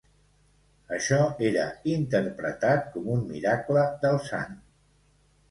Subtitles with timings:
[0.95, 1.19] Això
[1.49, 4.59] era interpretat com un miracle del sant.